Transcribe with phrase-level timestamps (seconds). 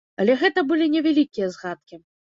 [0.23, 2.05] Але гэта былі невялікія згадкі.